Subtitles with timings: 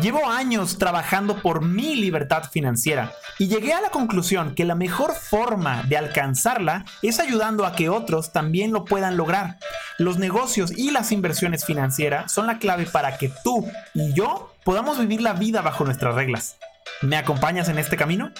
[0.00, 5.14] Llevo años trabajando por mi libertad financiera y llegué a la conclusión que la mejor
[5.14, 9.58] forma de alcanzarla es ayudando a que otros también lo puedan lograr.
[9.98, 14.98] Los negocios y las inversiones financieras son la clave para que tú y yo podamos
[14.98, 16.56] vivir la vida bajo nuestras reglas.
[17.00, 18.32] ¿Me acompañas en este camino?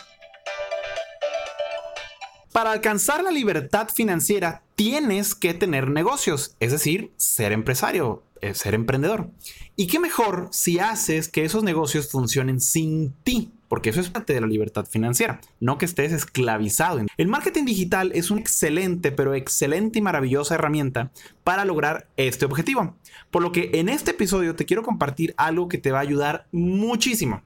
[2.54, 8.74] Para alcanzar la libertad financiera tienes que tener negocios, es decir, ser empresario, eh, ser
[8.74, 9.28] emprendedor.
[9.74, 13.50] ¿Y qué mejor si haces que esos negocios funcionen sin ti?
[13.66, 17.00] Porque eso es parte de la libertad financiera, no que estés esclavizado.
[17.16, 21.10] El marketing digital es una excelente, pero excelente y maravillosa herramienta
[21.42, 22.94] para lograr este objetivo.
[23.32, 26.46] Por lo que en este episodio te quiero compartir algo que te va a ayudar
[26.52, 27.42] muchísimo.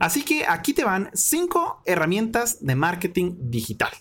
[0.00, 3.92] Así que aquí te van cinco herramientas de marketing digital.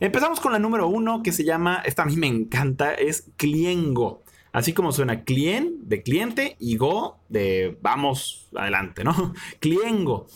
[0.00, 4.22] Empezamos con la número uno que se llama, esta a mí me encanta, es Cliengo.
[4.52, 9.34] Así como suena client de cliente y go de vamos adelante, ¿no?
[9.60, 10.28] Cliengo.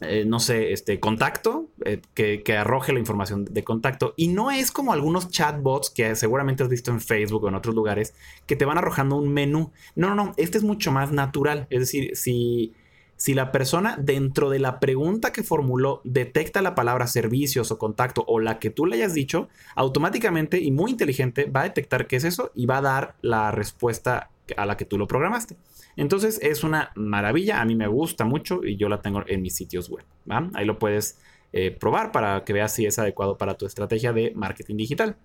[0.01, 4.13] eh, no sé, este contacto, eh, que, arroje la información de contacto.
[4.15, 7.73] Y no es como algunos chatbots que seguramente has visto en Facebook o en otros
[7.73, 8.13] lugares,
[8.45, 9.71] que te van arrojando un menú.
[9.95, 11.65] No, no, no, este es mucho más natural.
[11.71, 12.73] Es decir, si,
[13.15, 18.23] si la persona dentro de la pregunta que formuló detecta la palabra servicios o contacto
[18.27, 22.17] o la que tú le hayas dicho, automáticamente y muy inteligente va a detectar qué
[22.17, 25.57] es eso y va a dar la respuesta a la que tú lo programaste.
[25.97, 29.55] Entonces es una maravilla, a mí me gusta mucho y yo la tengo en mis
[29.55, 30.05] sitios web.
[30.53, 31.19] Ahí lo puedes
[31.51, 35.17] eh, probar para que veas si es adecuado para tu estrategia de marketing digital.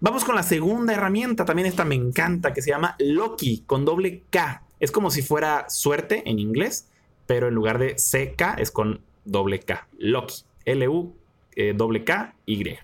[0.00, 4.24] Vamos con la segunda herramienta, también esta me encanta, que se llama Loki con doble
[4.28, 4.62] K.
[4.78, 6.88] Es como si fuera suerte en inglés,
[7.26, 9.88] pero en lugar de CK es con doble K.
[9.98, 10.44] Loki.
[10.66, 12.68] L-U-K-Y.
[12.68, 12.78] Eh,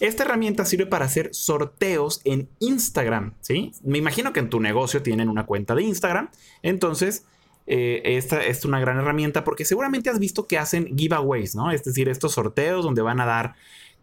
[0.00, 3.72] esta herramienta sirve para hacer sorteos en Instagram, ¿sí?
[3.82, 6.30] Me imagino que en tu negocio tienen una cuenta de Instagram,
[6.62, 7.24] entonces
[7.66, 11.70] eh, esta es una gran herramienta porque seguramente has visto que hacen giveaways, ¿no?
[11.70, 13.54] Es decir, estos sorteos donde van a dar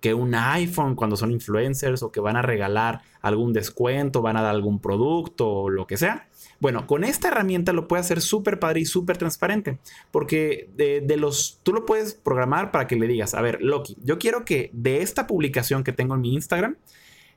[0.01, 4.41] que un iPhone cuando son influencers o que van a regalar algún descuento, van a
[4.41, 6.27] dar algún producto o lo que sea.
[6.59, 9.77] Bueno, con esta herramienta lo puedes hacer súper padre y súper transparente,
[10.11, 14.19] porque de, los, tú lo puedes programar para que le digas, a ver, Loki, yo
[14.19, 16.77] quiero que de esta publicación que tengo en mi Instagram,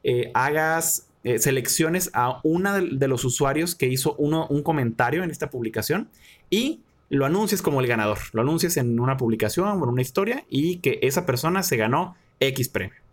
[0.03, 5.31] eh, hagas eh, selecciones a una de, los usuarios que hizo uno, un comentario en
[5.31, 6.11] esta publicación
[6.51, 8.19] y lo anuncies como el ganador.
[8.33, 12.15] Lo anuncies en una publicación o en una historia y que esa persona se ganó
[12.41, 13.05] X premio.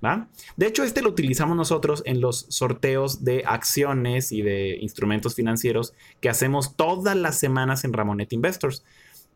[0.58, 5.94] De hecho, este lo utilizamos nosotros en los sorteos de acciones y de instrumentos financieros
[6.20, 8.84] que hacemos todas las semanas en Ramonet Investors.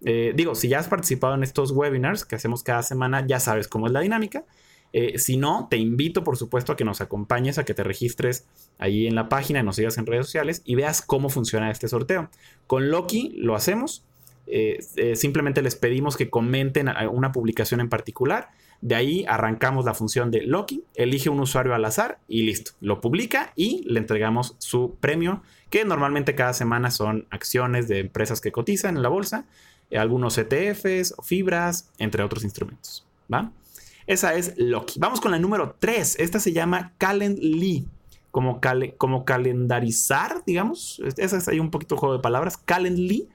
[0.04, 3.68] Eh, digo, si ya has participado en estos webinars que hacemos cada semana, ya sabes
[3.68, 4.44] cómo es la dinámica.
[4.92, 8.46] Eh, si no, te invito, por supuesto, a que nos acompañes, a que te registres
[8.80, 12.30] ahí en la página, nos sigas en redes sociales y veas cómo funciona este sorteo.
[12.66, 14.04] Con Loki lo hacemos.
[14.48, 14.80] Eh,
[15.16, 18.50] simplemente les pedimos que comenten una publicación en particular
[18.82, 22.72] de ahí arrancamos la función de Loki, elige un usuario al azar y listo.
[22.82, 28.42] Lo publica y le entregamos su premio, que normalmente cada semana son acciones de empresas
[28.42, 29.46] que cotizan en la bolsa,
[29.90, 33.06] eh, algunos ETFs, fibras, entre otros instrumentos.
[33.32, 33.52] ¿va?
[34.08, 35.00] Esa es Loki.
[35.00, 36.18] Vamos con la número 3.
[36.20, 37.88] Esta se llama Calendly.
[38.32, 38.60] Como,
[38.98, 41.02] como calendarizar, digamos.
[41.18, 42.58] Esa es ahí un poquito juego de palabras.
[42.58, 43.30] Calendly.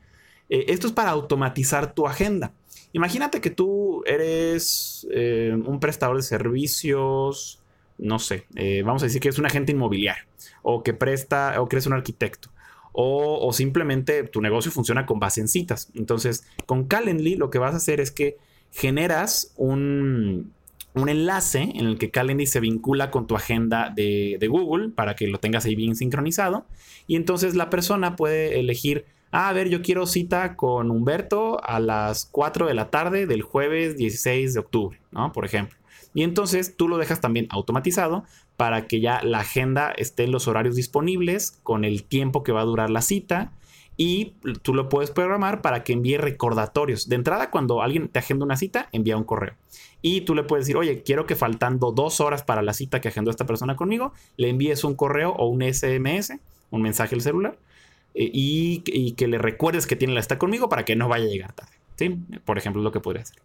[0.48, 2.52] Eh, esto es para automatizar tu agenda.
[2.92, 7.62] Imagínate que tú eres eh, un prestador de servicios,
[7.98, 10.24] no sé, eh, vamos a decir que es un agente inmobiliario,
[10.62, 12.50] o que presta, o que eres un arquitecto.
[12.92, 15.90] O, simplemente tu negocio funciona con base en citas.
[15.94, 18.36] Entonces, con Calendly lo que vas a hacer es que
[18.72, 20.52] generas un,
[20.94, 25.28] un enlace en el que Calendly se vincula con tu agenda de, Google para que
[25.28, 26.66] lo tengas ahí bien sincronizado.
[27.06, 31.80] Y entonces la persona puede elegir, ah, a ver, yo quiero cita con Humberto a
[31.80, 35.32] las 4 de la tarde del jueves 16 de octubre, ¿no?
[35.32, 35.76] Por ejemplo.
[36.14, 38.24] Y entonces tú lo dejas también automatizado
[38.56, 42.62] para que ya la agenda esté en los horarios disponibles con el tiempo que va
[42.62, 43.52] a durar la cita
[43.96, 47.08] y tú lo puedes programar para que envíe recordatorios.
[47.08, 49.54] De entrada, cuando alguien te agenda una cita, envía un correo.
[50.00, 53.08] Y tú le puedes decir, oye, quiero que faltando dos horas para la cita que
[53.08, 56.32] agendó esta persona conmigo, le envíes un correo o un SMS,
[56.70, 57.58] un mensaje al celular,
[58.14, 61.28] eh, y, que le recuerdes que tiene la cita conmigo para que no vaya a
[61.28, 61.72] llegar tarde.
[61.96, 62.18] ¿sí?
[62.44, 63.36] Por ejemplo, es lo que podría hacer.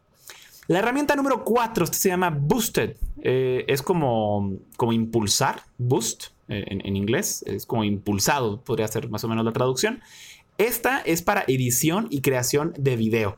[0.68, 2.96] La herramienta número 4 se llama Boosted.
[3.22, 9.24] Eh, es como, como impulsar, boost eh, en, inglés, es como impulsado, podría ser más
[9.24, 10.02] o menos la traducción.
[10.58, 13.38] Esta es para edición y creación de video.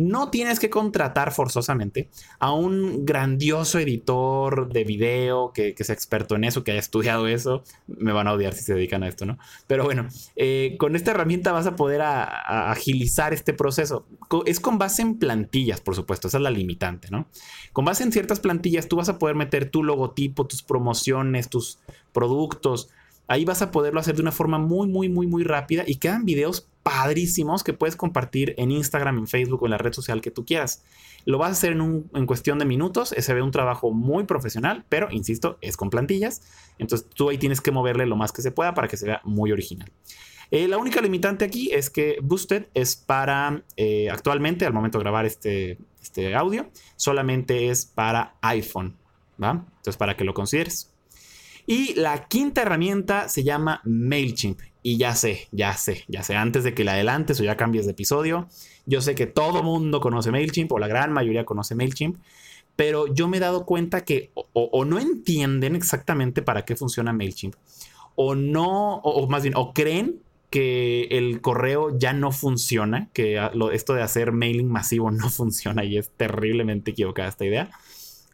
[0.00, 2.08] No tienes que contratar forzosamente
[2.38, 7.64] a un grandioso editor de video que, sea experto en eso, que haya estudiado eso.
[7.86, 9.38] Me van a odiar si se dedican a esto, ¿no?
[9.66, 14.06] Pero bueno, eh, con esta herramienta vas a poder agilizar este proceso.
[14.46, 17.26] Es con base en plantillas, por supuesto, esa es la limitante, ¿no?
[17.74, 21.78] Con base en ciertas plantillas, tú vas a poder meter tu logotipo, tus promociones, tus
[22.12, 22.88] productos
[23.30, 26.24] Ahí vas a poderlo hacer de una forma muy, muy, muy, muy rápida y quedan
[26.24, 30.32] videos padrísimos que puedes compartir en Instagram, en Facebook o en la red social que
[30.32, 30.82] tú quieras.
[31.26, 33.14] Lo vas a hacer en, cuestión de minutos.
[33.16, 36.42] Se ve un trabajo muy profesional, pero insisto, es con plantillas.
[36.78, 39.20] Entonces tú ahí tienes que moverle lo más que se pueda para que se vea
[39.22, 39.88] muy original.
[40.50, 45.04] Eh, la única limitante aquí es que Boosted es para, eh, actualmente, al momento de
[45.04, 48.96] grabar este, este audio, solamente es para iPhone.
[49.40, 49.50] ¿va?
[49.50, 50.90] Entonces, para que lo consideres.
[51.66, 54.60] Y la quinta herramienta se llama MailChimp.
[54.82, 57.84] Y ya sé, ya sé, ya sé, antes de que la adelantes o ya cambies
[57.84, 58.48] de episodio,
[58.86, 62.16] yo sé que todo mundo conoce MailChimp o la gran mayoría conoce MailChimp,
[62.76, 67.54] pero yo me he dado cuenta que o, no entienden exactamente para qué funciona MailChimp,
[68.14, 73.38] o no, o, más bien, o creen que el correo ya no funciona, que
[73.72, 77.70] esto de hacer mailing masivo no funciona y es terriblemente equivocada esta idea,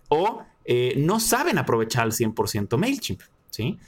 [0.09, 3.79] o eh, no saben aprovechar al 100% MailChimp, ¿sí?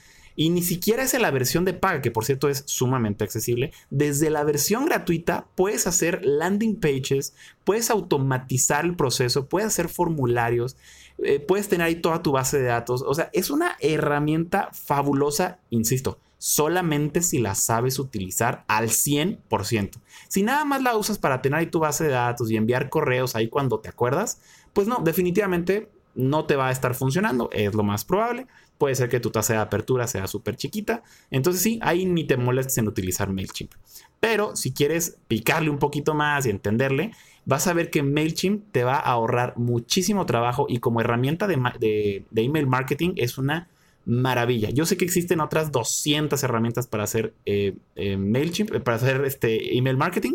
[0.40, 3.72] Y ni siquiera es en la versión de paga, que por cierto es sumamente accesible.
[3.90, 7.34] Desde la versión gratuita puedes hacer landing pages,
[7.64, 10.76] puedes automatizar el proceso, puedes hacer formularios,
[11.24, 13.02] eh, puedes tener ahí toda tu base de datos.
[13.04, 19.98] O sea, es una herramienta fabulosa, insisto, solamente si la sabes utilizar al 100%.
[20.28, 23.34] Si nada más la usas para tener ahí tu base de datos y enviar correos
[23.34, 24.38] ahí cuando te acuerdas,
[24.72, 28.46] pues no, definitivamente no te va a estar funcionando, es lo más probable.
[28.76, 31.02] Puede ser que tu tasa de apertura sea súper chiquita.
[31.30, 33.72] Entonces sí, ahí ni te molestes en utilizar MailChimp.
[34.18, 37.12] Pero si quieres picarle un poquito más y entenderle,
[37.44, 42.24] vas a ver que MailChimp te va a ahorrar muchísimo trabajo y como herramienta de,
[42.34, 43.68] email marketing es una
[44.04, 44.70] maravilla.
[44.70, 49.78] Yo sé que existen otras 200 herramientas para hacer eh, eh, MailChimp, para hacer este
[49.78, 50.34] email marketing,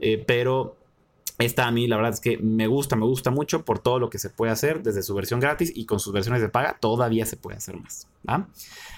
[0.00, 0.77] eh, pero
[1.38, 4.10] esta a mí la verdad es que me gusta, me gusta mucho por todo lo
[4.10, 7.26] que se puede hacer desde su versión gratis y con sus versiones de paga todavía
[7.26, 8.08] se puede hacer más.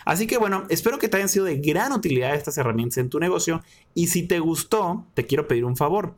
[0.06, 3.20] Así que bueno, espero que te hayan sido de gran utilidad estas herramientas en tu
[3.20, 3.62] negocio
[3.94, 6.14] y si te gustó, te quiero pedir un favor.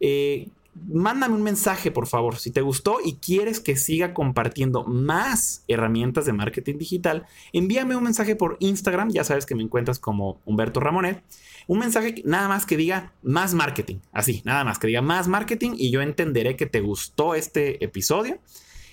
[0.00, 0.48] Eh,
[0.86, 2.36] mándame un mensaje, por favor.
[2.36, 8.04] Si te gustó y quieres que siga compartiendo más herramientas de marketing digital, envíame un
[8.04, 9.10] mensaje por Instagram.
[9.10, 11.22] Ya sabes que me encuentras como Humberto Ramonet.
[11.66, 13.96] Un mensaje nada más que diga más marketing.
[14.12, 18.38] Así, nada más que diga más marketing y yo entenderé que te gustó este episodio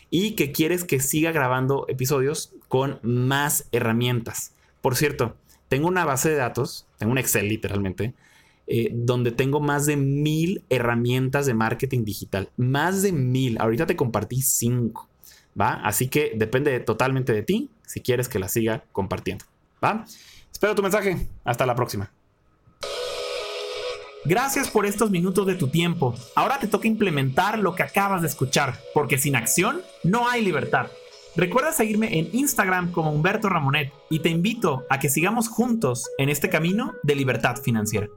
[0.09, 4.53] y que quieres que siga grabando episodios con más herramientas.
[4.81, 5.35] Por cierto,
[5.67, 8.13] tengo una base de datos, tengo un Excel literalmente,
[8.67, 12.49] eh, donde tengo más de mil herramientas de marketing digital.
[12.57, 13.57] Más de mil.
[13.59, 15.07] Ahorita te compartí cinco.
[15.59, 15.81] ¿Va?
[15.83, 19.45] Así que depende totalmente de ti si quieres que la siga compartiendo.
[19.83, 20.05] ¿Va?
[20.51, 21.27] Espero tu mensaje.
[21.43, 22.11] Hasta la próxima.
[24.25, 26.15] Gracias por estos minutos de tu tiempo.
[26.35, 30.87] Ahora te toca implementar lo que acabas de escuchar, porque sin acción no hay libertad.
[31.35, 36.29] Recuerda seguirme en Instagram como Humberto Ramonet y te invito a que sigamos juntos en
[36.29, 38.07] este camino de libertad financiera.